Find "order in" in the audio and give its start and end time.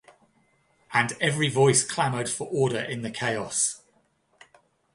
2.47-3.03